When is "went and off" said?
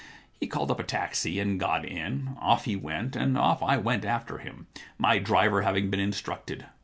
2.75-3.61